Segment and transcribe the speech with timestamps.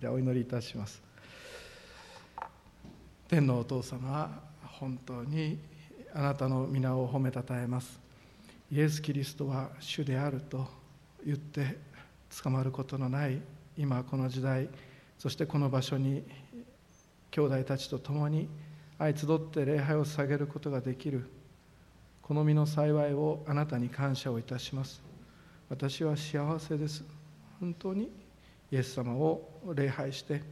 [0.00, 1.02] じゃあお祈りいたします。
[3.26, 5.58] 天のお父様本当に
[6.14, 7.98] あなたの皆を褒めたたえます。
[8.70, 10.68] イエス・キリストは主であると
[11.26, 11.78] 言って
[12.42, 13.40] 捕まることのない
[13.76, 14.68] 今この時代
[15.18, 16.22] そしてこの場所に
[17.32, 18.48] 兄弟たちと共に
[18.98, 21.28] 相集って礼拝を捧げることができる
[22.22, 25.02] この身の幸いをあなたに感謝をいたします。
[25.68, 27.02] 私は幸せです。
[27.58, 28.27] 本当に
[28.70, 30.42] イエス様を礼拝して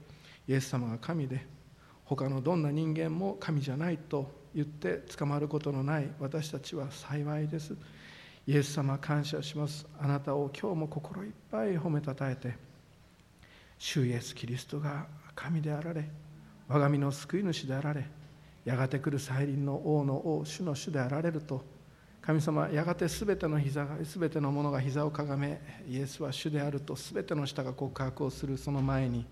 [0.49, 1.47] イエス様が神で
[2.05, 7.77] 他のどんな人間も神じゃないと言って捕まることのない私たちは幸いです。
[8.47, 9.87] イエス様感謝します。
[9.99, 12.55] あなたを今日も心いっぱい褒めたたえて
[13.79, 16.09] 主イエスキリストが神であられ
[16.69, 18.07] 我が身の救い主であられ
[18.65, 21.65] やがて来る再臨の王の王主の主であられると
[22.27, 29.25] 神様やがて全ての膝が全てのものが膝をかがめイエスは主であると全ての舌が告白をするその前に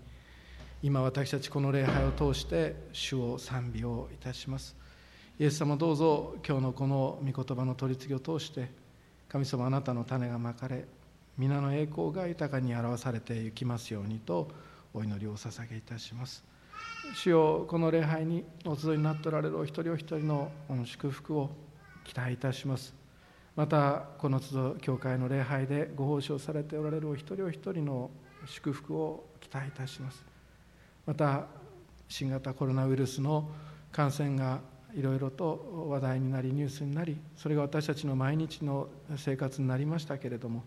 [0.81, 4.77] 今私たちこの礼拝を通して主を賛美をいたします。
[5.37, 8.71] イエス様どうぞ今日のこの御言葉の取り次ぎを通して
[9.27, 10.85] 神様あなたの種がまかれ
[11.37, 14.47] 皆の栄光が豊かに表されていきますようにと
[14.93, 16.45] お祈りをお捧げいたします。
[17.13, 20.49] 主よこの礼拝にお集いになっておられるお一人お一人の
[20.85, 21.49] 祝福を
[22.05, 22.93] 期待いたします。
[23.57, 28.09] またこの都度教会の礼拝でご奉仕をされておられるお一人お一人の
[28.45, 30.23] 祝福を期待いたします。
[31.05, 31.47] また
[32.07, 33.49] 新型コロナウイルスの
[33.91, 34.59] 感染が
[34.93, 40.63] いろいろと話題になりニュースになりそれが私たちの毎日の生活になりましたけれども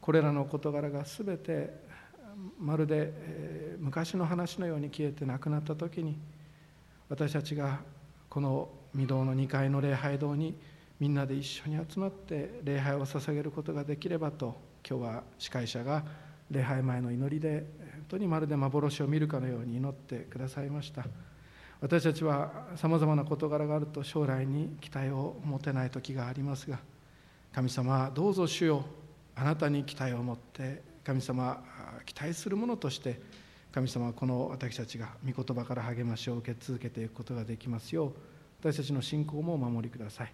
[0.00, 1.72] これらの事柄が全て
[2.58, 3.12] まるで
[3.78, 6.18] 昔の話のように消えてなくなった時に
[7.08, 7.80] 私たちが
[8.28, 10.56] この御堂の2階の礼拝堂に
[10.98, 14.56] みんなで一緒に集まって礼拝を捧げることができればと
[14.88, 16.04] 今日は司会者が
[16.50, 21.04] 礼拝前の祈りで本当にまるで幻を見るかのように祈ってくださいました。
[21.80, 26.78] 私たちはさまざまな事柄があると将来に期待を持てない時がありますが
[27.52, 28.84] 神様どうぞ主よ
[29.34, 31.62] あなたに期待を持って神様
[32.06, 33.20] 期待するものとして
[33.72, 38.12] 神様はこの私たちが御言葉から励ましを受け続けていくことができますよう
[38.66, 40.32] 私たちの信仰もお守りください。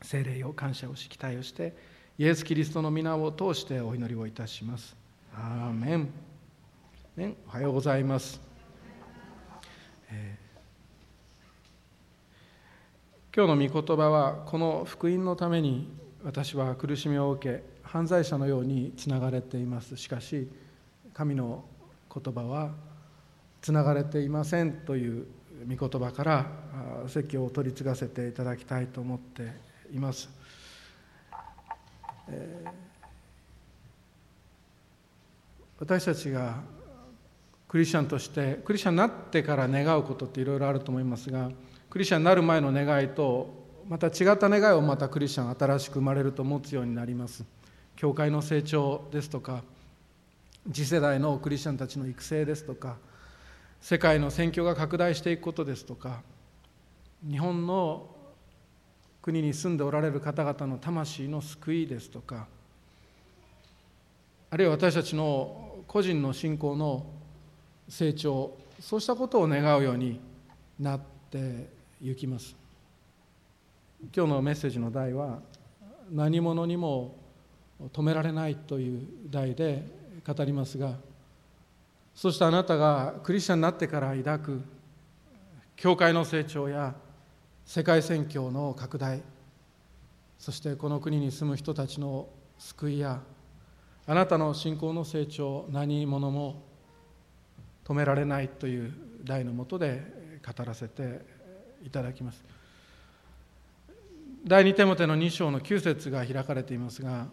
[0.00, 1.74] 聖霊を感謝をし期待をして
[2.16, 4.94] イエス・キリストの皆を通してお祈りをいたします。
[5.34, 6.08] アーメン、
[7.16, 8.40] ね、おはようございます、
[10.12, 15.88] えー、今日の御言葉はこの福音のために
[16.22, 19.96] 私は苦しみを受け犯罪者のようにつながれています。
[19.96, 20.48] しかし
[21.12, 21.64] 神の
[22.14, 22.70] 言葉は
[23.60, 25.26] つながれていませんという
[25.68, 26.46] 御言葉から
[27.06, 29.52] 説教を取り継がせていただきたいと思って
[29.92, 30.28] います。
[35.78, 36.60] 私たちが
[37.66, 41.50] クリスチャンとしてクリスチャンになってから願うことっていろいろあると思いますが
[41.90, 47.44] クリスチャンになる前の願いとまた違った願いをまたクリスチャン新しく生まれると持つようになります
[47.96, 49.64] 教会の成長ですとか
[50.70, 52.96] 次世代のクリスチャンたちの育成ですとか
[53.82, 56.22] 世界の宣教が拡大していくことですとか
[57.28, 58.06] 日本の
[59.20, 62.46] 国に住んでおられる方々の魂の救いですとか
[64.50, 67.04] あるいは私たちの個人の信仰の
[67.88, 70.20] 成長そうしたことを願うように
[70.78, 71.00] なっ
[71.30, 71.68] て
[72.00, 72.54] いきます。
[74.14, 75.40] 今日のメッセージの題は
[76.10, 77.16] 「何者にも
[77.92, 79.84] 止められない」という題で
[80.26, 80.96] 語りますが
[82.14, 84.62] そしてあなたがクリスチャンになってから抱く
[85.76, 86.94] 教会の成長や
[87.64, 89.22] 世界宣教の拡大
[90.38, 92.28] そしてこの国に住む人たちの
[92.58, 93.20] 救いや
[94.06, 96.62] あなたの信仰の成長何者も
[97.84, 98.92] 止められないという
[99.24, 100.02] 題のもとで
[100.44, 101.20] 語らせて
[101.84, 102.44] いただきます。
[104.44, 107.28] 第二手モての2章の9節が開かれていますが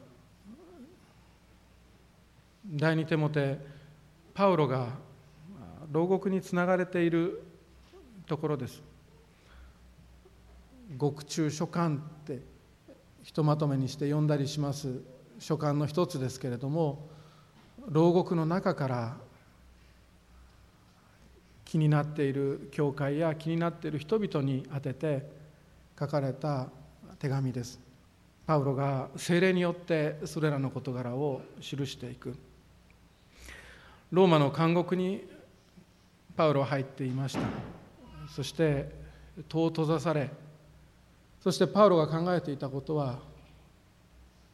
[2.68, 3.58] 第二手モて
[4.40, 4.88] パウロが
[5.92, 7.44] 牢獄につながれている
[8.26, 8.82] ところです。
[10.98, 12.40] 獄中書簡って
[13.22, 15.02] ひとまとめにして読んだりします。
[15.40, 17.10] 書簡の一つですけれども
[17.90, 19.18] 牢獄の中から
[21.66, 25.30] 気になっている教会や気になっている人々に宛てて
[26.00, 26.70] 書かれた
[27.20, 27.78] 手紙です。
[28.48, 32.38] パウロが精霊によってそれらの事柄を記していく。
[34.12, 35.28] ローマの監獄に
[36.36, 37.42] パウロは入っていました。
[38.28, 38.90] そして
[39.48, 40.30] 戸を閉ざされ
[41.42, 43.20] そしてパウロが考えていたことは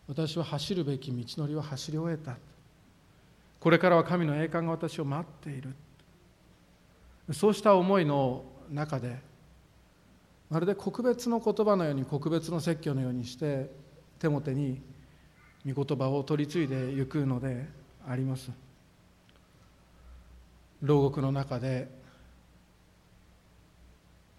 [0.07, 2.37] 私は走るべき道のりを走り終えた。
[3.59, 5.73] これからは神の栄冠が私を待っている。
[7.33, 9.17] そうした思いの中で
[10.49, 13.71] まるで国別の言葉のように国別の説教のようにして
[14.19, 14.79] 手も手に
[15.65, 17.67] 御言葉を取り継いでゆくので
[18.07, 18.51] あります。
[20.85, 21.89] 牢獄の中で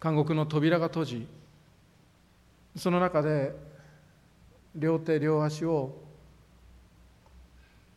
[0.03, 1.27] 監獄の扉が閉じ
[2.77, 3.55] その中で
[4.75, 5.97] 両手両足を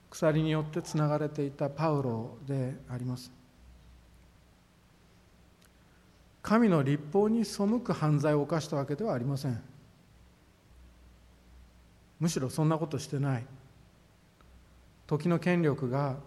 [0.10, 3.32] 鎖によってつながれていたパウロであります。
[6.42, 9.62] 神の立法に背く犯罪を犯したわけではありません。
[12.20, 13.46] むしろそんなことしてない。
[15.06, 16.18] 時の権力が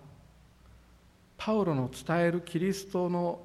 [1.44, 3.41] パウロの伝えるキリストの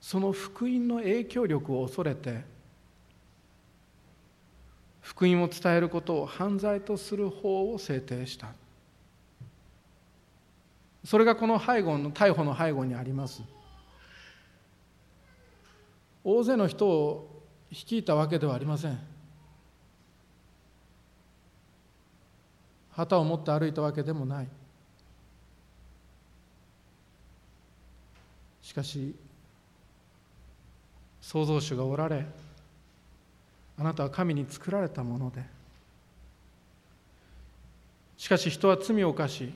[0.00, 2.44] その福音の影響力を恐れて
[5.00, 8.52] 福音を伝えることを犯罪とする法を制定した。
[11.04, 13.42] それがこの背後の逮捕の背後にあります。
[16.22, 17.42] 大勢の人を
[17.72, 18.98] 率いたわけではありません。
[22.92, 24.48] 旗を持って歩いたわけでもない。
[28.68, 29.14] しかし
[31.22, 32.26] 創造主がおられ
[33.78, 35.42] あなたは神に作られたもので
[38.18, 39.54] しかし人は罪を犯し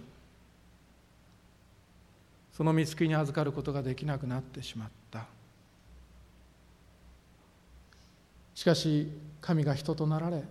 [2.57, 5.27] その見ついに預かることができなくなってしまった。
[8.55, 9.11] しかし
[9.43, 10.43] 神が人となられ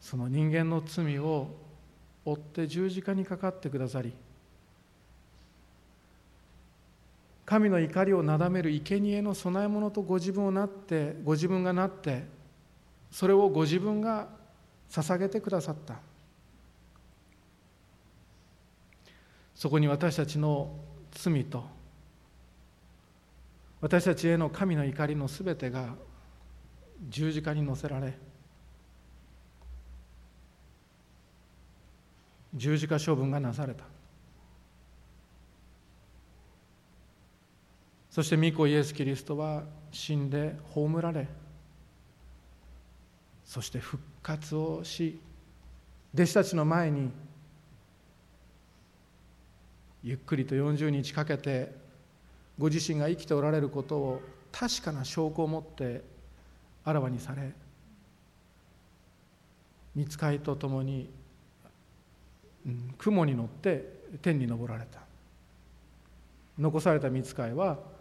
[0.00, 1.48] その人間の罪を
[2.24, 4.14] 追って十字架にかかってくださり
[7.52, 12.24] 神の怒りをなだめる生贄の供え物とご自分をなってご自分がなって
[13.10, 14.26] それをご自分が
[14.88, 15.96] 捧げてくださった。
[19.54, 20.74] そこに私たちの
[21.10, 21.62] 罪と
[23.82, 25.94] 私たちへの神の怒りのすべてが
[27.10, 28.14] 十字架に乗せられ
[32.54, 33.84] 十字架処分がなされた。
[38.12, 41.26] そして御子イエス・キリストは死んで葬られ
[43.42, 45.18] そして復活をし
[46.12, 47.10] 弟子たちの前に
[50.04, 51.72] ゆっくりと40日かけて
[52.58, 54.22] ご自身が生きておられることを
[54.52, 56.04] 確かな証拠を持って
[56.84, 57.50] あらわにされ
[59.94, 61.08] 見つかいとともに、
[62.66, 65.00] うん、雲に乗って天に昇られた。
[66.58, 67.91] 残された見つかいは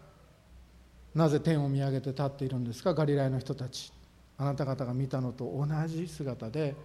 [1.14, 2.94] なぜ天を見上げて立っているんですか？
[2.94, 3.92] ガリラヤの人たち。
[4.38, 6.76] あなた方が見たのと同じ姿で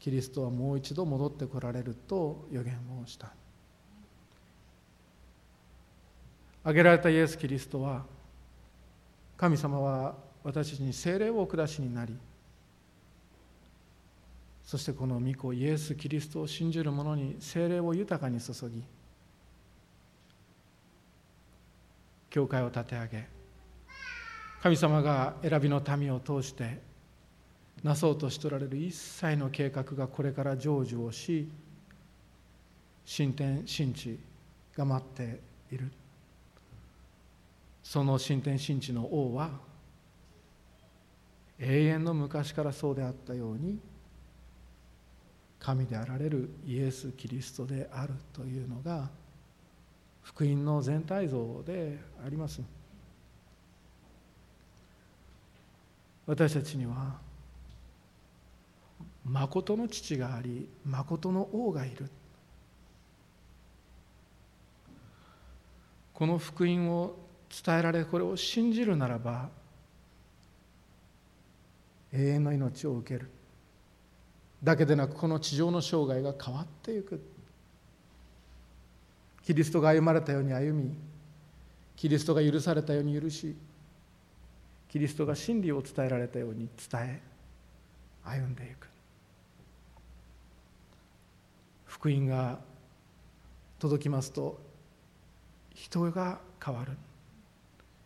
[0.00, 3.32] キリストはもう一度戻ってこられると予言をした。
[6.62, 8.04] 挙げられたイエス・キリストは
[9.36, 12.16] 神様は私たちに聖霊をお下しになり
[14.64, 18.82] そしてこの御子イエス・キリストを信じる者に聖霊を豊かに注ぎ
[22.30, 23.26] 教会を立て上げ
[24.64, 26.80] 神様が選びの民を通して
[27.82, 31.50] なそうとしておられる一切の計画がこれから成就をし
[33.04, 34.18] 進展神地
[34.74, 35.40] が待って
[35.70, 35.92] いる
[37.82, 39.50] その進展神地の王は
[41.58, 43.78] 永遠の昔からそうであったように
[45.58, 49.10] 神であられるイエス・キリストであるというのが
[50.22, 52.62] 福音の全体像であります。
[56.26, 57.18] 私たちには
[59.24, 62.10] 誠の父があり誠の王がいる。
[66.12, 67.16] この福音を
[67.64, 69.48] 伝えられこれを信じるならば
[72.12, 73.30] 永遠の命を受ける。
[74.62, 77.20] だけでなくこの地上の生涯が変わっていく。
[79.44, 80.94] キリストが歩まれたように歩み
[81.96, 83.54] キリストが許されたように許し
[84.94, 87.20] キリストが真理を伝えられたように伝え
[88.22, 88.88] 歩んでいく。
[91.84, 92.60] 福音が
[93.80, 94.56] 届きますと
[95.74, 96.92] 人が変わる。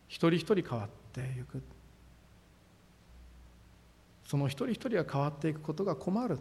[0.07, 1.61] 一人一人変わっていく。
[4.25, 6.39] その一人一人が変わっていくことが困る。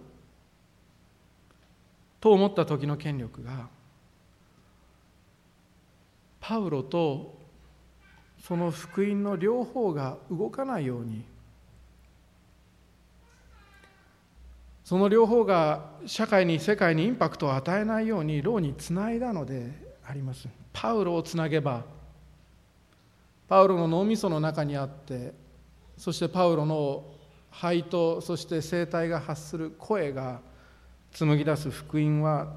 [2.23, 3.69] と思った時の権力が
[6.41, 7.38] パウロと
[8.49, 11.23] その福音の両方が動かないように。
[14.83, 19.71] その両方が社会に世界にインパクトを与えないように牢につないだので
[20.03, 20.49] あります。
[20.73, 21.85] パウロをつなげば
[23.49, 25.35] パウロの脳みその中にあって
[25.99, 27.05] そしてパウロの
[27.51, 30.41] 肺とそして声帯が発する声が
[31.13, 32.55] 紡ぎ出す福音は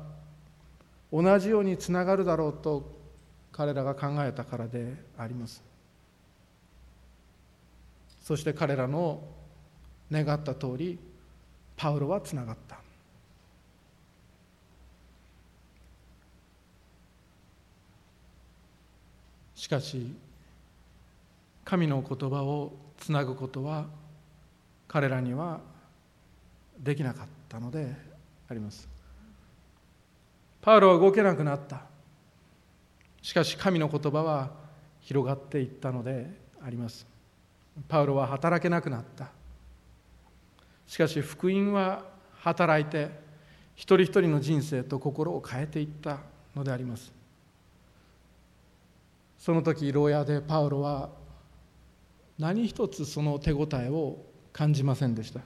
[1.12, 2.90] 同じようにつながるだろうと
[3.52, 5.71] 彼らが考えたからであります。
[8.22, 9.22] そして彼らの
[10.12, 11.00] 願った通り
[11.76, 12.80] パウロはつながった。
[19.56, 20.14] しかし
[21.64, 23.86] 神の言葉をつなぐことは
[24.88, 25.60] 彼らには
[26.80, 27.96] できなかったので
[28.50, 28.90] あります。
[30.62, 31.84] パウロは動けなくなった。
[33.22, 34.52] しかし神の言葉は
[35.00, 36.28] 広がっていったので
[36.64, 37.11] あります。
[37.88, 39.32] パウロは働けなくなった。
[40.88, 42.04] しかし福音は
[42.36, 43.10] 働いて
[43.76, 46.20] 一人一人の人生と心を変えていった
[46.56, 47.14] のであります。
[49.38, 51.10] その時牢屋でパウロは
[52.38, 54.18] 何一つその手応えを
[54.52, 55.42] 感じませんでした。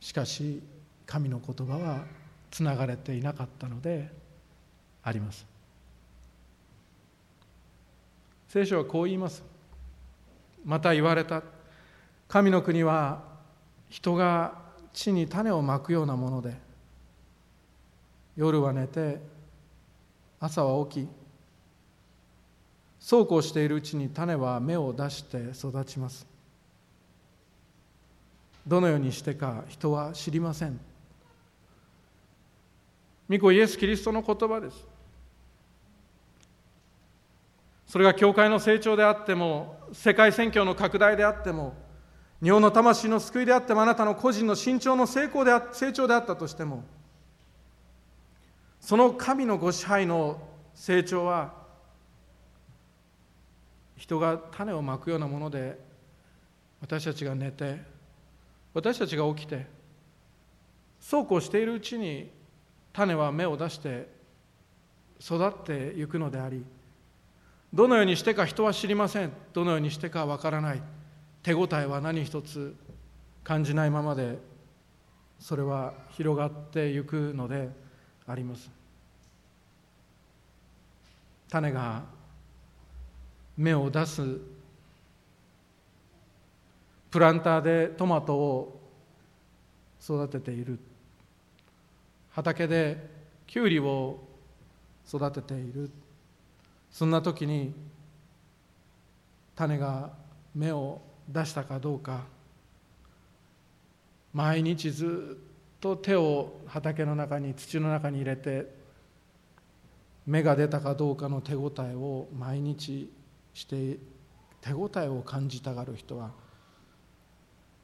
[0.00, 0.62] しかし
[1.06, 2.04] 神の言葉は
[2.50, 4.10] つながれていなかったので
[5.02, 5.51] あります。
[8.52, 9.42] 聖書はこう言います。
[10.62, 11.42] また言われた。
[12.28, 13.22] 神の国は
[13.88, 14.58] 人が
[14.92, 16.54] 地に種をまくようなもので
[18.36, 19.22] 夜は寝て
[20.38, 21.08] 朝は起き
[23.00, 26.26] そうこうしているうちに種は芽を出して育ちます。
[28.66, 30.78] どのようにしてか人は知りません。
[33.30, 34.91] 御子イエス・キリストの言葉です。
[37.92, 41.74] それが教会の成長であっても世界宣教の拡大であっても
[42.42, 46.84] 日本の魂の救いであってもあなたの個人の身長の成功であ成長であったとしても
[48.80, 50.40] その神のご支配の
[50.74, 51.52] 成長は
[53.98, 55.78] 人が種をまくようなもので
[56.80, 57.78] 私たちが寝て
[58.72, 59.66] 私たちが起きて
[60.98, 62.30] そうこうしているうちに
[62.94, 64.08] 種は芽を出して
[65.20, 66.64] 育っていくのであり
[67.72, 69.32] どのようにしてか人は知りません。
[69.54, 70.82] どのようにしてかわからない。
[71.42, 72.76] 手応えは何一つ
[73.42, 74.38] 感じないままで
[75.40, 77.70] それは広がっていくので
[78.26, 78.70] あります。
[81.48, 82.04] 種が
[83.56, 84.38] 芽を出す
[87.10, 88.80] プランターでトマトを
[90.02, 90.78] 育てている。
[92.30, 93.10] 畑で
[93.46, 94.20] きゅうりを
[95.08, 95.90] 育てている。
[96.92, 97.72] そんな時に
[99.56, 100.10] 種が
[100.54, 102.24] 芽を出したかどうか。
[104.32, 108.72] 毎日ずっと手を畑の中に土の中に入れて
[110.26, 113.10] 芽が出たかどうかの手応えを毎日
[113.52, 113.98] して
[114.60, 116.30] 手応えを感じたがる人は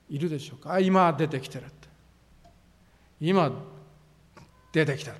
[0.08, 0.72] いるでしょうか。
[0.72, 1.88] あ今出てきてるって。
[3.20, 3.52] 今
[4.72, 5.12] 出てきた。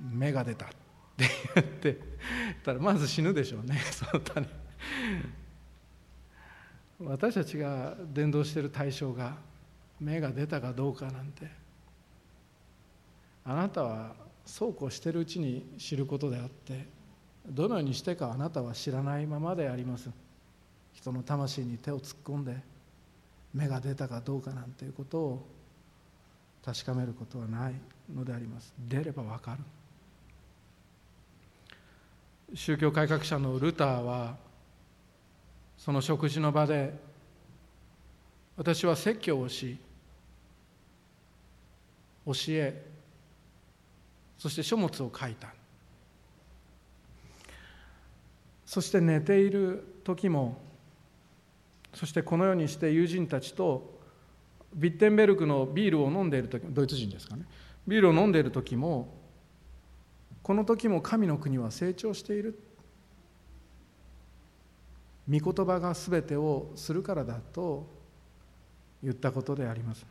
[0.00, 0.74] 芽が出たって
[1.54, 2.11] 言って。
[2.64, 4.46] たらまず死ぬでしょうね その種。
[7.00, 9.36] 私たちが伝道している対象が
[10.00, 11.62] 芽が出たかどうかなんて。
[13.44, 14.14] あなたは
[14.46, 16.86] そうこうしているうちに知ることであって
[17.48, 20.10] どのようにしてかあなたは知らないままであります。
[20.92, 22.56] 人の魂に手を突っ込んで
[23.54, 25.46] 芽が出たかどうかなんていうことを
[26.64, 27.74] 確かめることはない
[28.14, 28.72] のであります。
[28.88, 29.64] 出ればわかる。
[32.54, 34.36] 宗教改革者のルターは
[35.78, 36.92] その食事の場で
[38.56, 39.78] 私は説教をし
[42.26, 42.84] 教え
[44.38, 45.48] そして書物を書いた。
[48.66, 50.58] そして寝ている時も
[51.94, 53.98] そしてこのようにして友人たちと
[54.74, 57.44] ビッテンベルクのビールを飲んでいる時ドイツ人ですかね。
[57.86, 59.21] ビールを飲んでいる時も
[60.42, 62.58] この時も神の国は成長している
[65.30, 67.86] 御言葉が全てをするからだと
[69.02, 70.04] 言ったことであります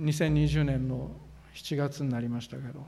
[0.00, 1.10] 2020年の
[1.54, 2.86] 7月になりましたけど、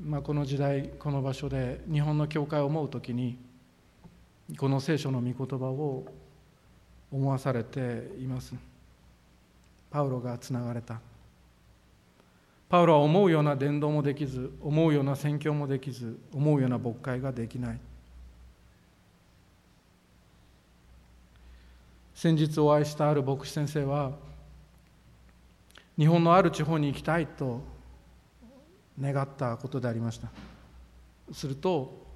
[0.00, 3.38] まあ、この時代この場所で日本の教会を思う時に
[4.56, 6.06] この聖書の御言葉を
[7.10, 8.54] 思わされています。
[9.90, 11.00] パウロがつながれた。
[12.68, 17.78] パウロは思うような伝道もできず思うような宣教もできず思うような牧会ができない。
[22.14, 24.12] 先日お会いしたある牧師先生は
[25.98, 27.60] 日本のある地方に行きたいと
[29.00, 30.28] 願ったことでありました。
[31.32, 32.06] すると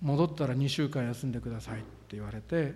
[0.00, 2.74] 戻ったら2週間休んでくださいって言われて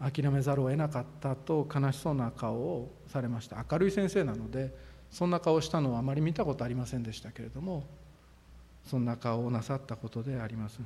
[0.00, 3.64] 諦めざるを得なかったと悲しそうな顔をされました。
[3.70, 4.74] 明るい先生なので
[5.10, 7.84] そんな顔をしたのはあまり見たことありませんでしたけれども
[8.84, 10.80] そんな顔をなさったことであります。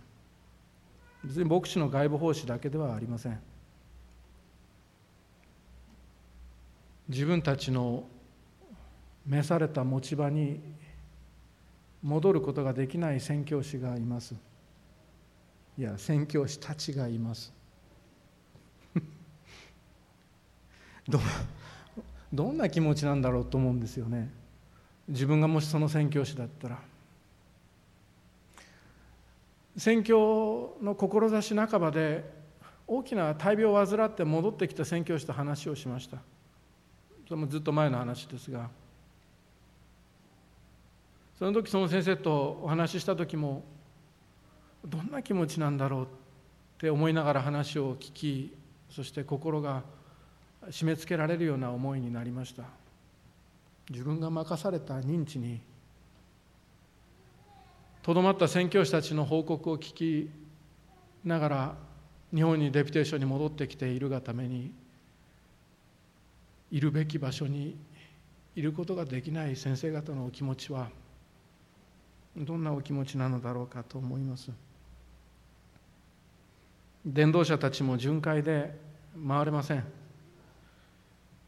[1.22, 3.40] 別に牧師の外部奉仕だけではありません。
[7.08, 8.04] 自分たちの
[9.26, 10.60] 召された持ち場に
[12.02, 14.34] 戻ることができない宣教師がいます。
[15.78, 17.52] いや宣教師たちがいます。
[21.08, 21.20] ど
[22.32, 24.30] どんな気持ちなんだろうと思うんですよね。
[25.08, 26.82] 自分がもしその宣教師だったら。
[29.76, 32.24] 宣教の志半ばで
[32.86, 36.18] 大きな大病を患って戻ってきた宣教師と話をしました。
[37.26, 38.70] それもずっと前の話ですが。
[41.38, 43.64] その時その先生とお話しした時も
[44.86, 46.06] どんな気持ちなんだろうっ
[46.78, 48.56] て思いながら話を聞き
[48.90, 49.82] そして心が
[50.70, 52.64] 締め付けられるような思いになりました。
[53.90, 55.60] 自分が任された認知に
[58.02, 60.30] とどまった宣教師たちの報告を聞き
[61.24, 61.74] ながら
[62.34, 64.72] 日本にデピテーションに戻ってきているがために
[66.70, 67.76] いるべき場所に
[68.56, 70.88] いることができない先生方のお気持ちは
[72.36, 74.50] どんなお気持ちなのだろうかと思います。
[77.06, 78.74] 伝道者たちも巡回で
[79.26, 80.03] 回れません。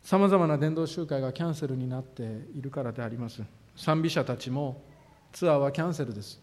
[0.06, 2.22] さまざまな伝道集会がキャンセルになって
[2.56, 3.42] いるからであります。
[3.74, 4.80] 賛美者たちも
[5.32, 6.40] ツアーはキャンセルです。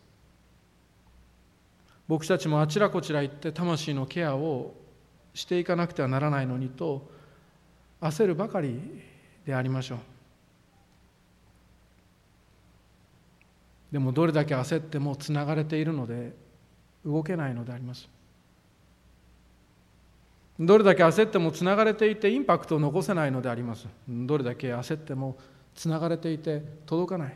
[2.05, 4.73] 僕たちもあちらこちら行って魂のケアを
[5.33, 7.09] していかなくてはならないのにと
[8.01, 8.81] 焦るばかり
[9.45, 9.99] でありましょう。
[13.93, 16.35] でもどれだけ焦ってもつながれているので
[17.05, 18.09] 動けないのであります。
[20.59, 23.87] どれだけ焦ってもつながれていてインパクトを残せないのであります。
[24.07, 25.37] どれだけ焦っても
[25.73, 27.35] つながれていて届かない。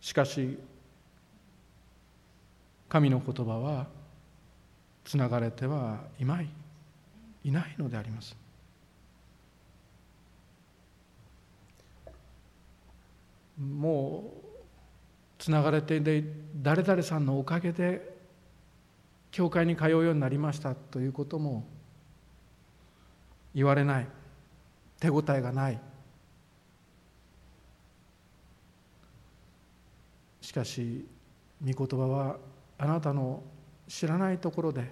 [0.00, 0.58] しかし
[2.88, 3.86] 神の言葉は
[5.04, 6.48] つながれてはいまい
[7.44, 8.34] いないのであります。
[13.58, 14.48] もう
[15.38, 16.24] つながれていて
[16.56, 18.16] 誰々さんのおかげで
[19.30, 21.66] 教会に通うようになりましたということも
[23.54, 24.06] 言われない
[25.00, 25.80] 手応えがない
[30.40, 31.06] しかし
[31.64, 32.36] 御言葉は
[32.78, 33.42] あなたの
[33.86, 34.90] 知らないところで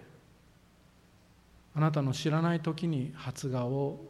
[1.74, 4.00] あなたの知らない時に発芽を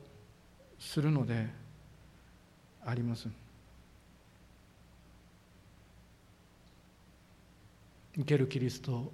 [0.79, 1.49] するので
[2.85, 3.46] あります。
[8.17, 9.13] 生けるキリスト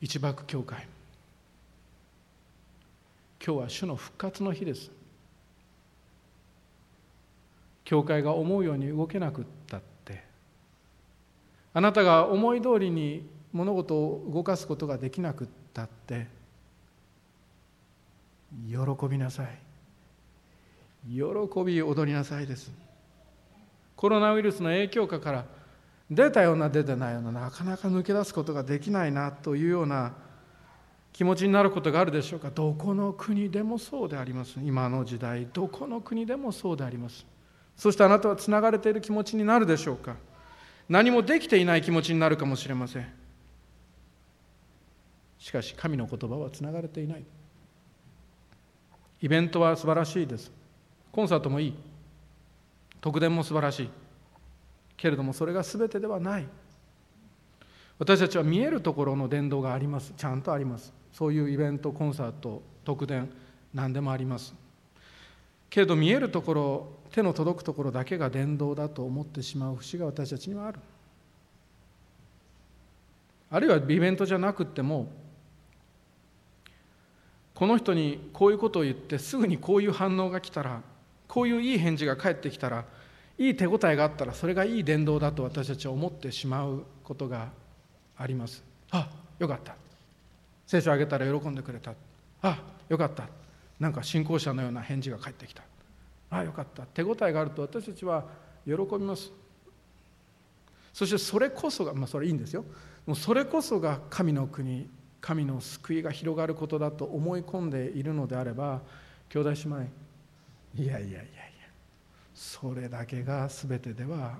[0.00, 0.86] 一幕教会。
[3.44, 4.90] 今日は主の復活の日です。
[7.84, 9.82] 教会が思うように動けなくった
[11.74, 16.26] あなたが思い通りに物事を動かすことができなくったって。
[18.68, 18.76] 喜
[19.08, 19.46] びなさい。
[21.10, 21.22] 喜
[21.64, 22.70] び踊りなさいです。
[23.96, 25.44] コロナウイルスの影響下から
[26.14, 30.12] 出たような出てないようななかなか抜け出すことができないなというような
[31.12, 32.50] 気持ちになることがあるでしょうか？
[32.50, 34.58] どこの国でもそうであります。
[34.62, 37.24] 今の時代どこの国でもそうであります。
[37.76, 40.16] そしてあなたはつながれている気持ちになるでしょうか？
[40.88, 43.06] 何もできていない気持ちになるかもしれません。
[45.38, 47.24] しかし神の言葉はつながれていない。
[49.22, 50.50] イベントは素晴らしいです。
[51.10, 51.74] コンサートもいい。
[53.00, 53.90] 特典も素晴らしい。
[54.96, 56.46] けれどもそれが全てではない。
[57.98, 60.12] 私たちは見えるところの伝道があります。
[60.16, 60.92] ちゃんとあります。
[61.12, 63.30] そういうイベントコンサート特典
[63.74, 64.54] 何でもあります。
[65.70, 70.80] けれど見えるところ手の届くところだけが伝道だと思ってしまう節が私たちにはある。
[73.50, 75.08] あるいはイベントじゃなくても
[77.54, 80.80] この人にこういうことを言ってすぐにこういう反応が来たら
[81.28, 82.84] こういういい返事が返ってきたら
[83.42, 87.50] いい手応えがあったらそれがいい伝道だと私たちは思ってしまうことが
[88.16, 88.62] あります。
[88.92, 89.74] あよかった。
[90.64, 91.92] 聖書あげたら喜んでくれた。
[92.40, 93.24] あよかった。
[93.80, 95.64] なんか信仰者のような返事が返ってきた。
[96.30, 96.84] ああよかった。
[96.86, 98.24] 手応えがあると私たちは
[98.64, 99.32] 喜びます。
[100.92, 102.64] そしてそれこそがまあそれいいんですよ。
[103.06, 104.88] もうそれこそが神の国
[105.20, 108.82] 神の救いが広がることだと思い込んでいるのであれば
[109.30, 111.51] 兄弟姉妹いやいやいやいや
[112.42, 114.34] それだけが全てでは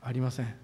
[0.00, 0.54] ありません。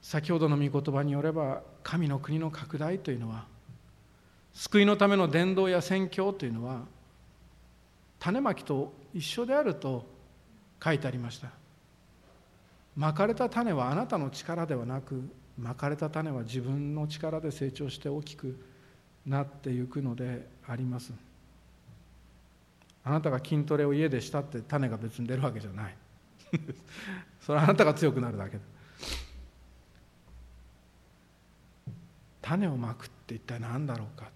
[0.00, 3.44] 先ほどの御言葉によれば神の国の拡大というのは
[4.54, 6.84] 救いのための伝道や宣教というのは
[8.18, 10.06] 種まきと一緒であると
[10.82, 11.50] 書いてありました。
[12.96, 15.28] まかれた種はあなたの力ではなく
[15.58, 18.58] まかれた種は自分の力で成長して大きく
[19.26, 21.12] なっていくのであります。
[23.06, 25.94] あなたが筋トレを家でしたって種が別に出るわけじゃない。
[27.40, 28.62] それはあなたが強くなるだけだ。
[32.42, 34.28] 種をまくって一体何だろうか。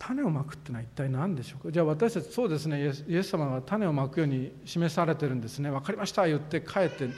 [0.00, 1.70] 種をまくってのは一体何でしょうか。
[1.70, 2.92] じゃあ私たちそうですね。
[3.06, 5.70] イエス様が種をまくように示されてるんですね。
[5.70, 7.10] 分かりました言って帰って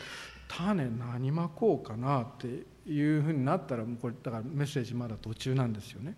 [0.48, 6.14] 種何まこうかなっていうふうになったらもうこれだからメッセージまだ途中なんですよね。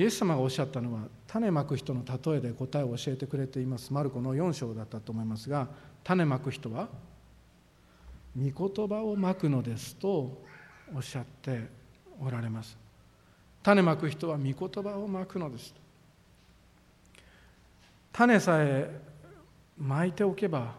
[0.00, 3.92] イエス様がおっしゃったのは種まく人の例えで答えを教えてくれています。
[3.92, 5.68] マルコの4章だったと思いますが
[6.02, 6.88] 種まく人は
[8.34, 10.42] 御言葉をまくのですと
[10.94, 11.68] おっしゃって
[12.18, 12.78] おられます。
[13.62, 15.74] 種まく人は御言葉をまくのです。
[18.10, 19.02] 種さえ
[19.76, 20.76] まいておけば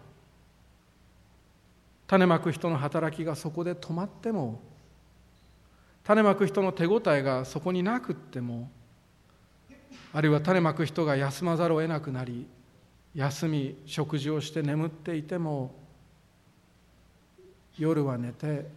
[2.08, 4.60] 種まく人の働きがそこで止まっても
[6.04, 8.72] 種まく人の手応えがそこになくっても
[10.14, 12.46] あるいは種まく人が休まざるを得なくなり
[13.16, 15.74] 休み食事をして眠っていても
[17.78, 18.68] 夜は寝て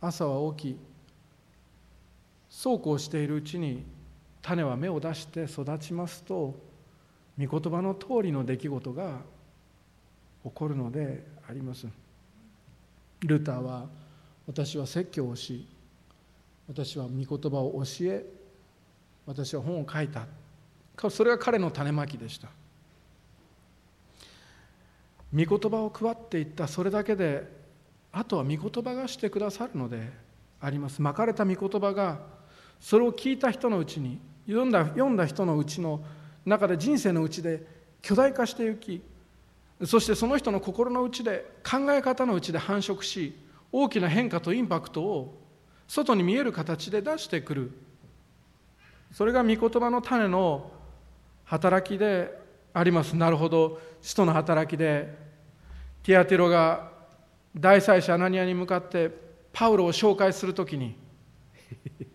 [0.00, 0.78] 朝は起き
[2.48, 3.84] そうこうしているうちに
[4.42, 6.54] 種は芽を出して育ちますと
[7.38, 9.18] 御言葉の通りの出来事が
[10.44, 11.86] 起こるのであります。
[13.20, 13.86] ルーターは
[14.46, 15.66] 私は説教をし
[16.66, 18.24] 私は御言葉を教え
[19.26, 20.26] 私は本を書いた
[21.08, 22.48] それが彼の種まきでした。
[25.32, 27.48] 御言葉を配っていったそれだけで
[28.12, 30.10] あとは御言葉がしてくださるので
[30.60, 31.00] あります。
[31.00, 32.20] まかれた御言葉が
[32.80, 36.02] それを聞いた人のうちに読んだ読んだ人のうちの
[36.44, 37.64] 中で人生のうちで
[38.02, 39.02] 巨大化していき
[39.84, 43.34] そしてその人の心の内で考え方の内で繁殖し
[43.72, 45.38] 大きな変化とインパクトを
[45.86, 47.72] 外に見える形で出してくる。
[49.12, 50.70] それが御言葉の種の
[51.50, 52.30] 働きで
[52.72, 53.16] あります。
[53.16, 53.80] なるほど。
[54.00, 55.18] 使徒の働きで。
[56.04, 56.92] ティアティロが
[57.54, 59.10] 大祭司アナニアに向かって
[59.52, 60.94] パウロを紹介するときに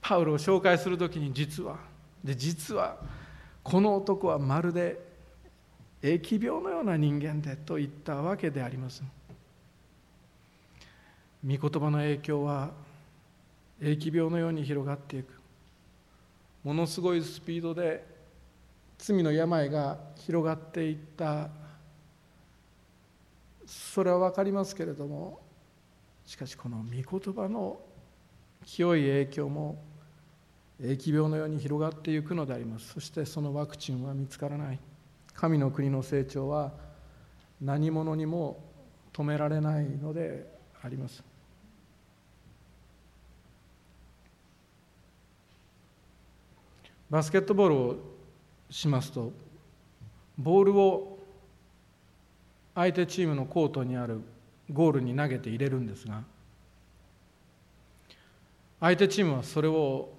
[0.00, 1.76] パウロを紹介するときに実は
[2.24, 2.96] で実は
[3.62, 4.98] この男はまるで
[6.02, 9.04] 疫病のような人間でと言ったわけであります。
[11.46, 12.70] 御言葉の影響は
[13.80, 15.37] 疫病のように広がっていく。
[16.64, 18.04] ものすごいスピードで
[18.98, 21.50] 罪の病が広がっていった。
[23.66, 25.40] それは分かりますけれども
[26.24, 27.78] しかしこの御言葉の
[28.64, 29.82] 清い影響も
[30.80, 32.94] 疫病のように広がっていくのであります。
[32.94, 34.78] そしてそのワクチンは見つからない。
[35.34, 36.72] 神の国の成長は
[37.60, 38.62] 何者にも
[39.12, 40.46] 止められないので
[40.82, 41.22] あります。
[47.10, 47.96] バスケットボールを
[48.70, 49.32] しますと
[50.36, 51.18] ボールを
[52.74, 54.20] 相手チームのコートにある
[54.70, 56.22] ゴールに投げて入れるんですが
[58.80, 60.10] 相手チームはそれを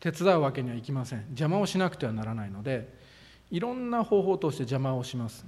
[0.00, 1.20] 手伝うわけにはいきません。
[1.30, 2.92] 邪魔をしなくてはならないので
[3.50, 5.46] いろんな方法を通して邪魔をします。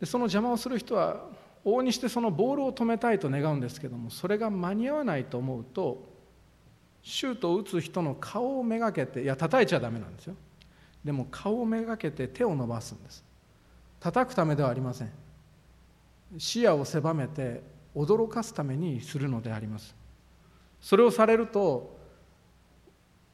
[0.00, 1.26] でその邪魔をする人は
[1.64, 6.17] 往々にしてそのボールを止めたいと願うんですけどもそれが間に合わないと思うと
[7.08, 10.34] シュートを打つ人の顔をめがけていや叩いちゃダメなんですよ。
[11.02, 13.24] でも顔をめがけて手を伸ばすんです。
[13.98, 15.10] 叩くためではありません。
[16.36, 17.62] 視野を狭めて
[17.96, 19.96] 驚かすためにするのであります。
[20.82, 21.96] それをされると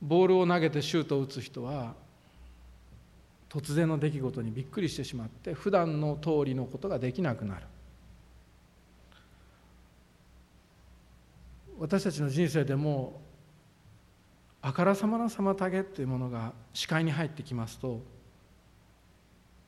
[0.01, 1.95] ボールを投げてシュートを打つ人は
[3.49, 7.67] 突然の出来事にびっくりしてしまって普段の通りのことができなくなる。
[11.77, 13.24] 私たちの人生でも
[14.67, 18.01] あからさまな妨げというものが視界に入ってきますと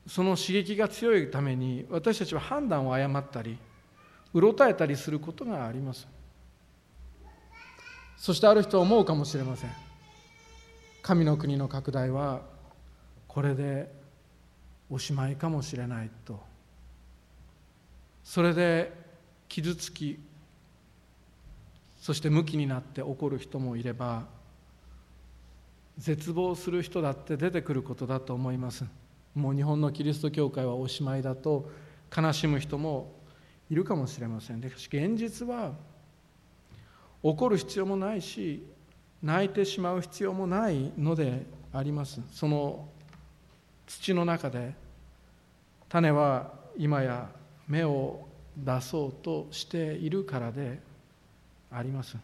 [0.06, 3.59] その刺激が強いために私たちは判断を誤ったり
[4.32, 6.09] うろたえたりすることがあります。
[8.16, 9.70] そしてある人は思うかもしれません。
[11.02, 12.40] 神の国の拡大は
[13.28, 13.92] これで
[14.88, 16.40] おしまいかもしれないと。
[18.24, 18.92] それで
[19.48, 20.18] 傷つき
[22.00, 24.35] そして向きになって怒る人もいれば
[25.98, 28.85] 絶望する人だって出てくることだと思います。
[29.35, 31.70] もう日本のキリスト教会はおしまいだと
[32.16, 33.12] 悲しむ人も
[33.70, 34.62] いるかもしれません。
[34.62, 35.72] しかし現実は
[37.22, 38.64] 怒る必要もないし
[39.22, 42.20] 泣いてしまう必要もないのであります。
[42.32, 42.88] その
[43.87, 44.74] 土の中で
[45.88, 47.30] 種は今や
[47.68, 50.80] 芽を出そうとしているからで
[51.70, 52.16] あります。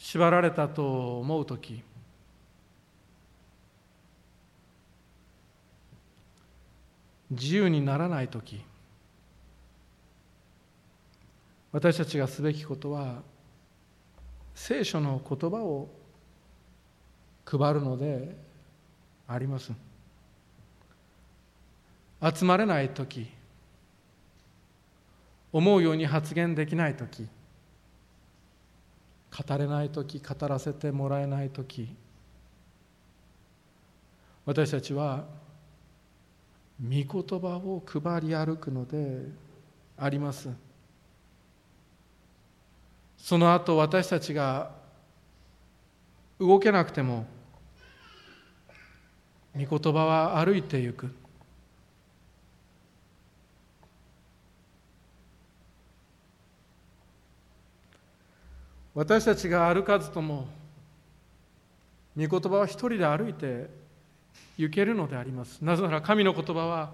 [0.00, 1.82] 縛られたと思う時
[7.30, 8.64] 自由にならない時
[11.70, 13.22] 私たちがすべきことは
[14.54, 15.88] 聖書の言葉を
[17.44, 18.34] 配るので
[19.28, 19.72] あります。
[22.22, 23.30] 集まれない時
[25.52, 27.28] 思うように発言できない時
[29.30, 31.94] 語れない時語らせてもらえない時。
[34.44, 35.24] 私たちは
[36.82, 39.26] 御言葉を配り歩くので
[39.96, 40.48] あります。
[43.16, 44.70] その後私たちが
[46.38, 47.26] 動けなくても
[49.54, 51.19] 御言葉は歩いてゆく。
[59.00, 60.46] 私たちが歩かずとも
[62.14, 63.70] 御言葉は一人で歩いて
[64.58, 65.58] 行けるのであります。
[65.62, 66.90] なぜなら神の言葉は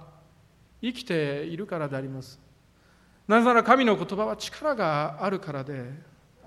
[0.81, 2.38] 生きているからであります。
[3.27, 5.83] なぜなら神の言葉は力があるからで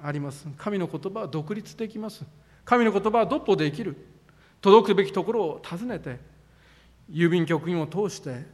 [0.02, 0.48] あります。
[0.58, 2.24] 神の言葉は独立できます。
[2.64, 3.98] 神の言葉は独歩できる。
[4.62, 6.20] 届くべきところを訪ねて
[7.12, 8.46] 郵便局員を通して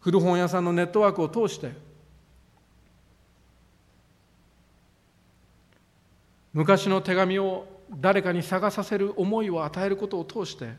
[0.00, 1.86] 古本屋さんのネットワークを通して
[6.58, 7.68] 昔の手紙を
[8.00, 10.72] 誰かに探させる思いを与えることを通して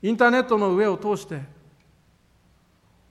[0.00, 1.42] インターネットの上を通して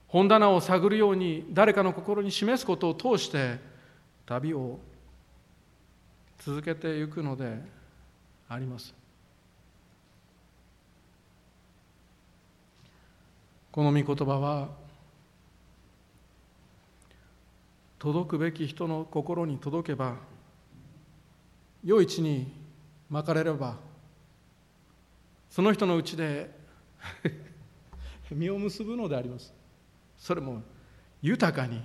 [0.08, 3.60] 本棚を探るように誰かの心に示すことを通して
[4.26, 4.80] 旅を
[6.40, 7.60] 続けていくので
[8.48, 8.92] あります。
[13.70, 14.70] この御言葉は
[18.00, 20.16] 届くべき人の心に届けば
[21.84, 22.52] 良い地に
[23.08, 23.76] まかれれば
[25.48, 26.50] その人のうちで
[28.30, 29.52] 実を結ぶのであります。
[30.16, 30.62] それも
[31.22, 31.82] 豊かに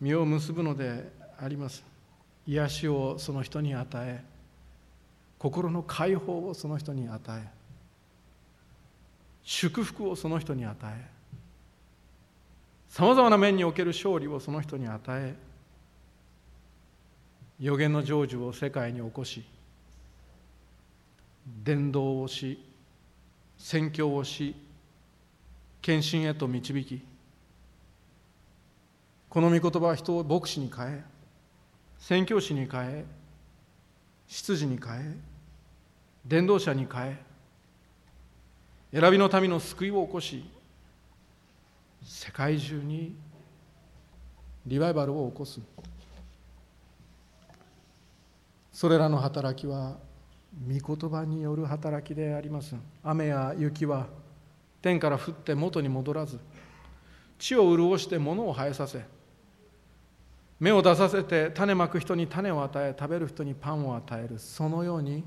[0.00, 1.84] 実を結ぶのであります。
[2.46, 4.24] 癒しをその人に与え
[5.38, 7.48] 心の解放をその人に与え
[9.42, 11.10] 祝福をその人に与え
[12.88, 15.34] さまざまな面における勝利をその人に与え
[17.58, 19.44] 予言の成就を世界に起こし
[21.64, 22.62] 伝道をし
[23.56, 24.54] 宣教をし
[25.80, 27.02] 献身へと導き
[29.30, 31.04] この御言葉は人を牧師に変え
[31.98, 33.04] 宣教師に変え
[34.26, 35.16] 執事に変え
[36.26, 37.18] 伝道者に変
[38.92, 40.44] え選びの民の救いを起こし
[42.04, 43.14] 世界中に
[44.66, 45.60] リバイバルを起こす。
[48.76, 49.96] それらの働きは
[50.68, 52.76] 御言葉による働きであります。
[53.02, 54.06] 雨や雪は
[54.82, 56.38] 天から降って元に戻らず
[57.38, 59.02] 地を潤して物を生えさせ
[60.60, 64.38] 芽を出させて種まく人に種を与え食べる人にパンを与える。
[64.38, 65.24] そのように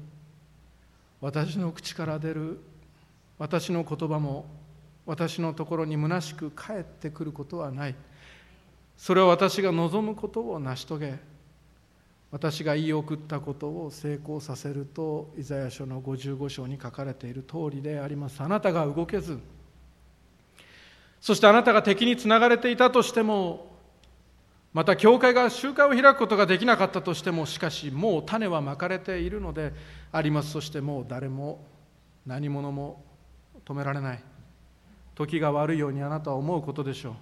[1.19, 2.59] 私の口から出る
[3.39, 4.45] 私の言葉も
[5.07, 7.95] 私のところに虚しく帰ってくることはない。
[8.95, 11.38] それは私が望むことを成し遂げ
[12.31, 18.41] 私が言い送ったことを成功させるとイザヤ書の55章に書かれている通りであります。
[18.41, 19.39] あなたが動けず。
[21.19, 23.69] そしてあなたが敵につながれていたとしても
[24.71, 29.73] また教会が集会を開くことができなかったとしてもしかしもう種はまかれているので
[30.11, 30.51] あります。
[30.51, 31.65] そしてもう誰も
[32.27, 33.03] 何者も
[33.65, 34.23] 止められない。
[35.15, 37.13] 時が悪いようにあなたは思うことでしょう。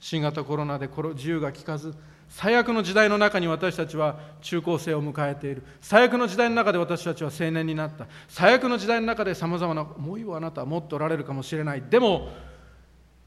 [0.00, 1.94] 新型コロナで自由が利かず
[2.34, 5.62] 最悪の時代の中に私たちは中高生を迎えている。
[5.82, 8.06] 最悪の時代の中で私たちは青年になった。
[8.26, 11.82] 最悪の時代の中でさまざまな思いをあなたは持っておられるかもしれない。
[11.82, 12.30] でも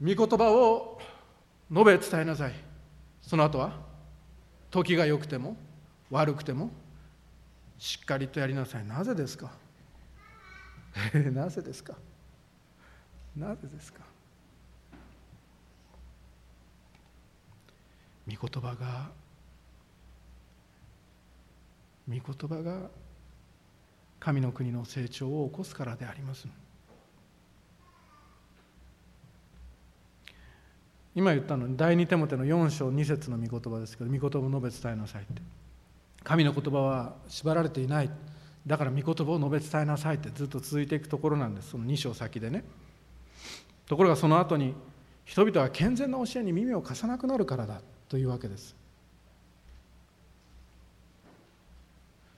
[0.02, 1.00] 御言葉を
[1.70, 2.52] 述べ伝えなさい。
[3.22, 3.74] その後は
[4.72, 5.56] 時が良くても
[6.10, 6.70] 悪くても
[7.78, 8.84] しっかりとやりなさい。
[8.84, 9.52] なぜですか？
[11.32, 11.94] なぜですか？
[13.36, 14.00] なぜですか？
[18.28, 19.10] 御言葉が
[22.08, 22.88] 御言葉が
[24.18, 26.46] 神の国の成長を起こすからであります
[31.14, 35.40] 今言ったのに第二手モての4章2節の御言葉ですけど御言葉を述べ伝えなさいって。
[36.26, 38.10] 神の言葉は縛られていない。
[38.66, 41.70] だから御言葉を述べ伝えなさいってずっと続いていくところなんです。
[41.70, 42.64] その2章先でね。
[43.86, 44.74] ところがその後に
[45.24, 47.80] 人々は健全な教えに耳を貸さなくなるからだ。
[48.08, 48.76] というわけです。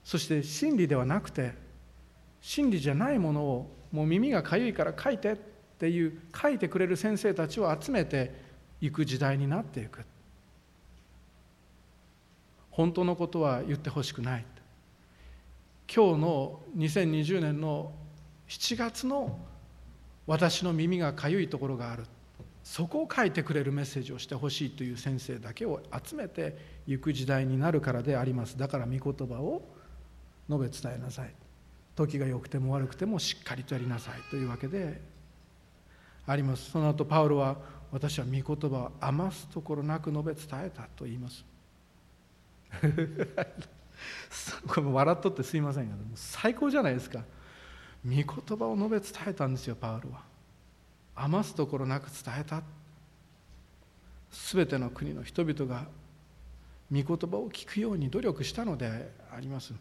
[0.03, 1.53] そして真理ではなくて
[2.41, 5.37] 真理じゃないものをもう耳がかゆいから書いてっ
[5.77, 8.33] ていう書いてくれる先生たちを集めて
[8.81, 10.03] いく時代になっていく。
[12.71, 14.45] 本当のことは言ってほしくない。
[15.93, 17.91] 今日の2020年の
[18.47, 19.37] 7月の
[20.27, 22.05] 私の耳がかゆいところがある。
[22.63, 28.57] そこを書いてくれるメッセージをしてほしいという先生だけを集めていく時代になるからであります。
[28.57, 29.63] だから御言葉を
[30.49, 31.33] 述べ伝えなさい。
[31.95, 34.21] 時が良くても悪くてもしっかりとやりなさい。
[34.29, 35.01] というわけで
[36.25, 36.71] あります。
[36.71, 37.57] その後パウロは
[37.91, 41.45] 私は御言葉を余すところなく述べ伝えたと言います。
[44.67, 47.23] これ笑っとってすいませんが最高じゃないですか。
[48.05, 50.23] 御言葉を述べ伝えたんですよパウロは。
[51.21, 52.63] 余すところなく伝えた。
[54.53, 55.85] 全ての国の人々が
[56.91, 59.73] 御言葉を聞くように努力したのであります。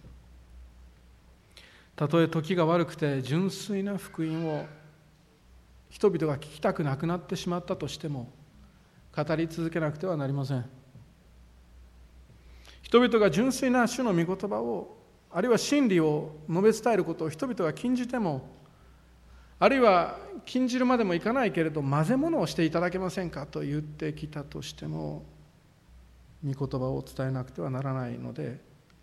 [1.97, 4.67] たとえ時が悪くて純粋な福音を
[5.91, 8.31] 人々が聞きたくなくなってしまったとしても
[9.17, 10.65] 語り続けなくてはなりません。
[12.83, 14.97] 人々が純粋な主の御言葉を
[15.31, 18.49] あるいは真理を述べ伝えることを人々が禁じても
[19.61, 23.45] あるいは禁じるまでもいかないけれど混ぜ物をしていただけませんか？
[23.47, 25.25] と言ってきたとしても
[26.47, 28.61] 御言葉を伝えなくてはならないので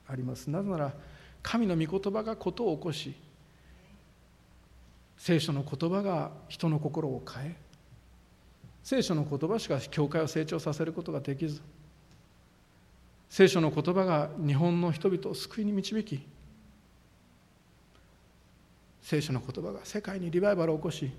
[0.07, 0.49] あります。
[0.49, 0.93] なぜなら
[1.43, 3.13] 神の御言葉が事を起こし
[5.17, 7.55] 聖書の言葉が人の心を変え
[8.83, 11.61] 聖書の言葉しか教会を成長させることができず
[13.29, 16.25] 聖書の言葉が日本の人々を救いに導き
[19.05, 21.11] 聖書の言葉が世界にリバイバルを起こし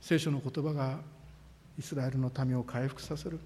[0.00, 0.98] 聖書の言葉が
[1.78, 3.38] イスラエルの民を回復させる。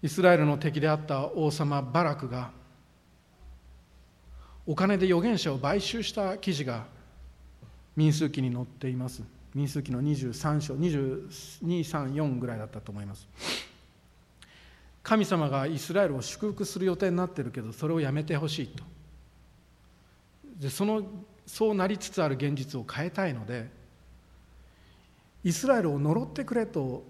[0.00, 2.52] イスラエルの敵であった王様バラクが
[4.68, 6.84] お金で預言者を買収した記事が
[7.96, 9.24] 民数記に載っています。
[9.52, 13.26] 民数記の23章2234ぐらいだったと思います。
[15.02, 18.84] 神様がイスラエルを祝福する予定になってるけどそれをやめてほしいと。
[20.62, 21.02] でその
[21.44, 23.68] そうなりつつある現実を変えたいので
[25.42, 27.02] イスラエルを呪ってくれと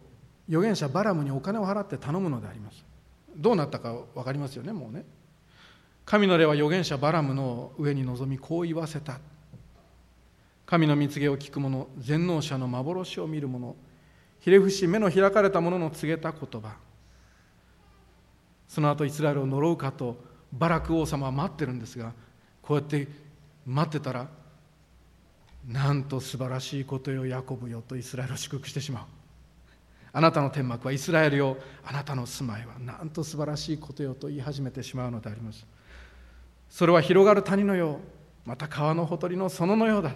[0.49, 2.83] 預言者バラムにお金を払って頼むのであります。
[3.37, 5.05] どうなったか分かりますよねもうね。
[6.07, 9.21] 神の霊は預言者バラムの上に臨みこう言わせた。
[10.65, 13.77] 神の蜜毛を聞く者全能者の幻を見る者
[14.41, 16.77] ひれ伏し目の開かれた者の告げた言葉。
[18.67, 20.17] その後イスラエルを呪うかと
[20.55, 22.15] バラク王様は待ってるんですが
[22.63, 23.07] こうやって
[23.67, 24.29] 待ってたら
[25.67, 29.05] なんと素晴らしいことよヤコブよとイスラエルを祝福してしまう。
[30.15, 35.65] あなたの天幕はイスラエルよあなたの住まいはなんと素晴らしいことよと言い始めてしまうのであります。
[36.69, 38.01] それは広がる谷のよ
[38.47, 40.13] うまた川のほとりの園のようだ。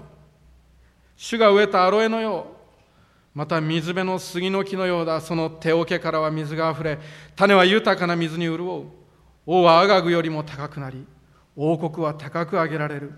[1.16, 2.46] 主が植えたアロエのよ
[3.34, 5.20] うまた水辺の杉の木のようだ。
[5.20, 6.98] その手桶からは水があふれ
[7.36, 8.84] 種は豊かな水に潤う。
[9.46, 11.06] 王はアガグよりも高くなり
[11.54, 13.12] 王国は高く上げられる。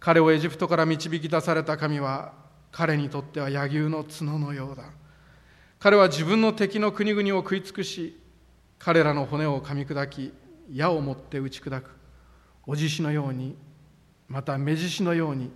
[0.00, 2.32] 彼をエジプトから導き出された神は
[2.70, 4.84] 彼にとっては柳生の角のようだ。
[5.78, 8.18] 彼は自分の敵の国々を食い尽くし
[8.78, 10.32] 彼らの骨を噛み砕き
[10.72, 11.90] 矢を持って打ち砕く。
[12.66, 13.56] おじしのように
[14.28, 15.50] また目獅子のように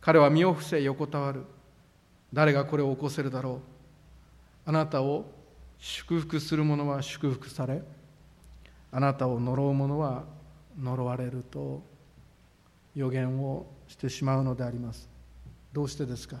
[0.00, 1.44] 彼は身を伏せ横たわる。
[2.32, 3.60] 誰がこれを起こせるだろ
[4.66, 4.68] う。
[4.68, 5.24] あなたを
[5.78, 7.82] 祝福する者は祝福され
[8.92, 10.22] あなたを呪う者は
[10.80, 11.82] 呪われると
[12.94, 15.08] 予言をしてしまうのであります。
[15.72, 16.36] どうしてですか？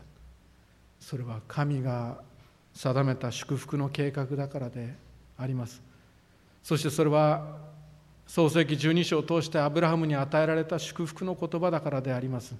[1.00, 2.20] それは神が
[2.74, 4.94] 定めた祝福の計画だからで
[5.38, 5.82] あります。
[6.62, 7.56] そしてそれは
[8.26, 12.54] 創世記12章を通してアブラハムに与えられた祝福の言葉だからであります。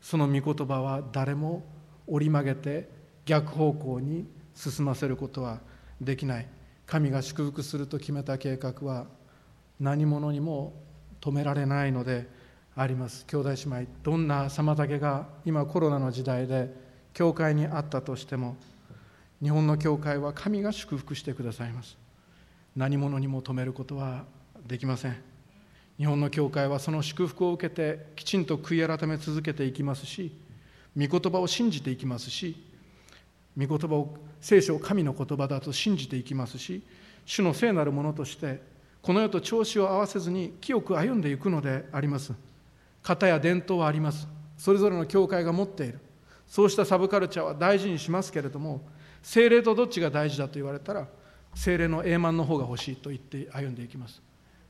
[0.00, 1.64] その御言葉は誰も
[2.06, 2.88] 折り曲げて
[3.24, 5.60] 逆方向に進ませることは
[6.00, 6.46] できない。
[6.86, 9.06] 神が祝福すると決めた計画は
[9.80, 10.74] 何者にも
[11.20, 12.28] 止められないので
[12.76, 13.24] あります。
[13.26, 16.74] 兄弟姉妹どんな妨げが今コロナの時代で
[17.12, 18.56] 教会にあったとしても
[19.42, 21.96] 日本の教会は神が祝福してくださいます。
[22.76, 24.24] 何者にも止めることは
[24.66, 25.34] できません。
[25.96, 30.32] 日本の教会はその祝福を受けてきちんと悔い改め続けていきますし
[30.96, 32.56] 御言葉を信じていきますし
[33.56, 36.82] 御言葉を聖書を神の言葉だと信じていきますし
[37.26, 38.60] 主の聖なるものとして
[39.02, 42.32] この世と調子を合わせずに清く歩んでいくのであります。
[43.04, 44.26] 型や伝統はあります。
[44.56, 46.00] それぞれの教会が持っている。
[46.46, 48.82] そうしたサブカルチャーは大事にしますけれども
[49.22, 51.06] 精霊とどっちが大事だと言われたら
[51.54, 54.22] 精霊の永満の方が欲しいと言って歩んでいきます。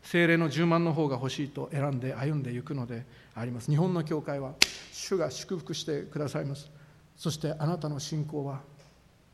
[0.02, 3.70] 精霊の10万の方が欲しいと選んで歩んでいくのであります。
[3.70, 4.52] 日本の教会は
[4.92, 6.70] 主が祝福してくださいます。
[7.16, 8.60] そしてあなたの信仰は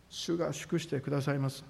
[0.09, 1.65] 主が祝してくださいます。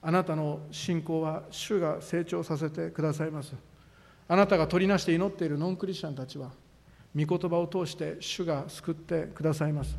[0.00, 3.54] あなたの信仰は主が成長させてくださいます。
[4.32, 6.52] あなたが取りなして祈っているノンクリスチャンたちは
[7.14, 9.94] 御言葉を通して主が救ってくださいます。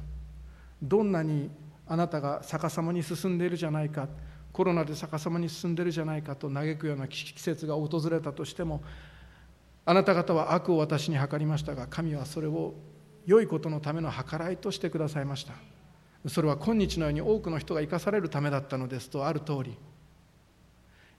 [0.81, 1.51] どんなに
[1.85, 4.07] あなたが逆さまに進んでいるじゃないか
[4.51, 8.81] コロナで逆さまに進んでいるじゃないかと嘆くような季節が訪れたとしても
[9.85, 12.73] あなた方は悪を私に計りましたが神はそれを
[13.27, 15.53] 良いことのための計らいとしてくださいました。
[16.27, 19.77] それは今日のように多くの人が生かされるためだったのですとある通り。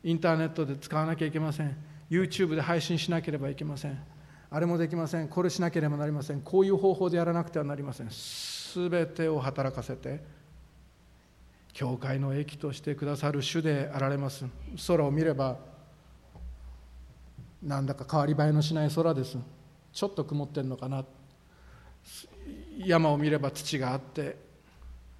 [0.02, 1.93] インターネットで使わなきゃいけません。
[2.10, 3.98] YouTube で配信しなければいけません。
[4.50, 5.28] あれもできません。
[5.28, 6.40] これしなければなりません。
[6.40, 8.08] こういう方法でやらなくてはなりません。
[8.08, 10.22] 全てを働かせて
[11.72, 14.44] 教会の益としてくださる主であられます。
[14.86, 15.58] 空を見れば
[17.62, 19.36] なんだか変わり映えのしない空です。
[19.92, 21.04] ちょっと曇ってんのかな。
[22.78, 24.36] 山を見れば土があって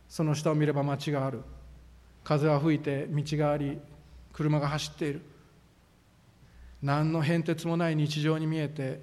[0.08, 1.40] その下を見れば町がある。
[2.22, 3.80] 風は吹いて道があり
[4.32, 5.22] 車が走っている。
[6.84, 9.00] 何の変哲もない日常に見えて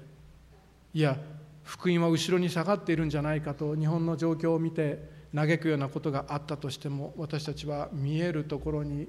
[0.94, 1.18] いや
[1.64, 9.08] 福音は後ろに下がっているんじゃないかと日本の状況を見て嘆くようなことがあったとしても私たちは見えるところに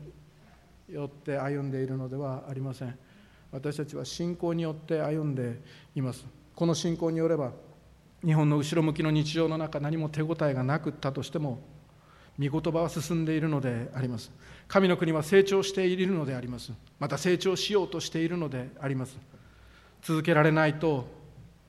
[0.88, 2.98] よって歩んでいるのではありません。
[3.50, 5.60] 私たちは信仰によって歩んで
[5.94, 6.24] います。
[6.54, 7.52] この信仰によれば
[8.24, 11.60] 日本の後ろ向きの日常の中何も手応えがなくったとしても
[12.38, 14.32] 御言葉は進んでいるのであります。
[14.72, 16.72] 神の国は成長しているのであります。
[16.98, 19.18] また成長しようとしているのであります。
[20.00, 21.04] 続けられないと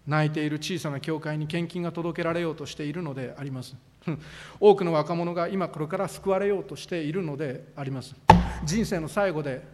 [0.07, 3.75] 泣いている小さな教会に献金が届けられようとしているのであります。
[4.57, 8.15] 多くの若者が今これから救われようとしているのであります。
[8.63, 9.67] 人生の最後で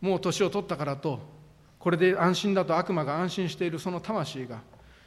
[0.00, 1.20] もう年を取ったからと
[1.78, 4.62] これで安心だと悪魔が安心しているその魂が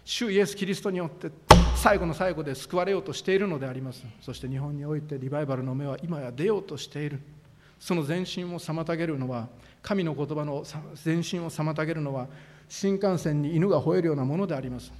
[0.06, 1.30] 主イエス・キリストによって
[1.76, 4.06] 最後の最後で救われようとしているのであります。
[4.22, 7.20] そして日本においてリバイバルの目は今や出ようとしている。
[7.80, 9.48] その前進を妨げるのは
[9.82, 10.64] 神の言葉の
[11.06, 12.28] 前進を妨げるのは
[12.68, 14.92] 新幹線に犬が吠えるようなものであります。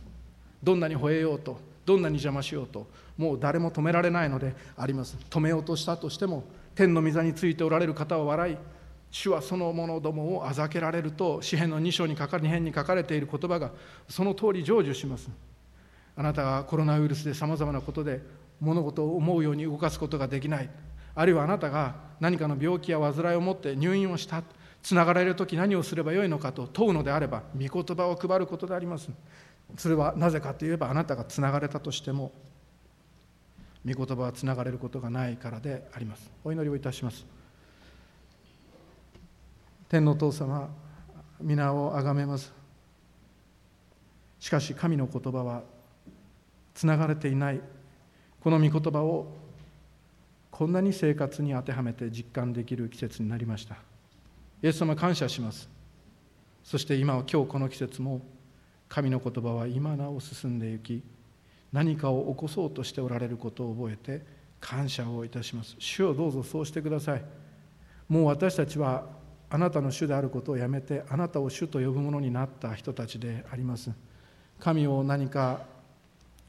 [0.64, 5.18] どんなに吠えようとどんなに邪魔しようともう誰も止められないのであります。
[5.30, 6.44] 止めようとしたとしても
[6.76, 8.58] 天の御座についておられる方は笑い
[9.10, 13.72] 主はその者どもをあざけられると詩篇の2章に書か2編に書かれている言葉が
[14.08, 15.30] その通り成就します。
[16.16, 18.22] あなたがコロナウイルスでさまざまなことで
[18.60, 20.70] 物事を思うように動かすことができない。
[21.18, 24.44] あるいはあなたが何かの病気や患いを持って入院をした
[24.84, 29.10] つながれる時何をすればよいのかと問うのであれば御言葉を配ることであります。
[29.76, 32.32] それはなぜかといえばあなたがつながれたとしても
[33.84, 36.32] 御言葉はつながれることがないからであります。
[36.44, 37.26] お祈りをいたします。
[39.90, 40.70] 天のお父様
[41.42, 42.54] 皆をあがめます。
[44.40, 45.64] しかし神の言葉は
[46.76, 47.62] つながれていない。
[48.40, 49.47] この御言葉を
[50.58, 53.76] こんなに生活に当てはめて実感できる季節になりました。
[54.64, 55.70] イエス様感謝します。
[56.64, 58.22] そして今は今日この季節も
[58.90, 61.04] 神の言葉は今なお進んでいき
[61.72, 64.26] 何かを起こそうとしておられることを覚えて
[64.60, 65.76] 感謝をいたします。
[65.78, 67.24] 主をどうぞそうしてください。
[68.10, 69.06] もう私たちは
[69.52, 73.92] あなたの主であることをやめてあなたを主と呼ぶものになった人たちであります。
[74.60, 75.62] 神を何か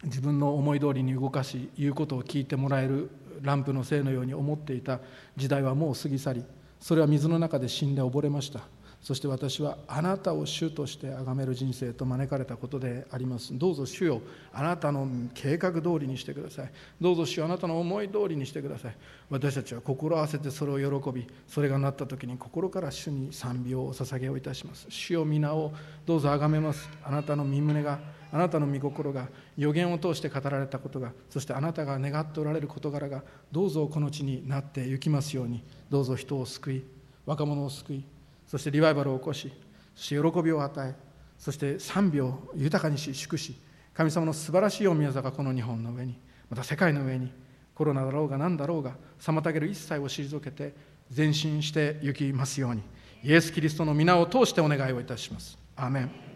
[0.02, 3.10] 自分の思い通りに動かし言うことを聞いてもらえる
[3.42, 5.00] ランプのせいのように思っていた
[5.36, 6.44] 時代はもう過ぎ去り
[6.80, 8.60] それは水の中で死んで溺れました。
[9.00, 13.56] そして私はあなたを主として崇める人生と招かれたことであります。
[13.56, 14.20] どうぞ主よ
[14.52, 16.70] あなたの計画通りにしてください。
[17.00, 18.96] どうぞ主よあなたの思い通りにしてください。
[19.30, 24.86] 私たちは心合わせてそれを喜びそれがなった時に心から主に賛美をお捧げをいたします。
[24.88, 25.72] 主よ皆を
[26.04, 26.88] どうぞ崇めます。
[27.04, 28.00] あなたの身胸が
[28.32, 35.62] あなたの御心が予言を通して語られたことがそしてあなたが願っておられる事柄がどうぞこの地になって行きますように。
[35.90, 36.84] どうぞ人を救い
[37.24, 38.04] 若者を救い
[38.46, 39.52] そしてリバイバルを起こし
[39.94, 40.94] そして喜びを与え
[41.38, 43.58] そして賛美を豊かにし祝し
[43.94, 46.18] 神様の素晴らしいお宮座がこの日本の上に。
[46.50, 47.30] また世界の上に
[47.74, 50.74] コロナだろうが何だろうが妨げる一切を退けて
[51.14, 52.82] 前進して行きますように。
[53.22, 55.58] イエス・キリストの皆を通してお願いをいたします。
[55.76, 56.27] アーメン。